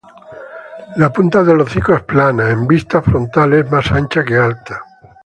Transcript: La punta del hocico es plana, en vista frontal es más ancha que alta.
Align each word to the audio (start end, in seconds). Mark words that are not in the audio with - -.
La 0.97 1.11
punta 1.13 1.43
del 1.43 1.59
hocico 1.61 1.93
es 1.93 2.01
plana, 2.01 2.49
en 2.49 2.67
vista 2.67 3.03
frontal 3.03 3.53
es 3.53 3.69
más 3.69 3.91
ancha 3.91 4.23
que 4.25 4.35
alta. 4.35 4.81